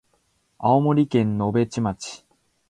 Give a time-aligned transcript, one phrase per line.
[0.57, 2.25] 青森県野辺地町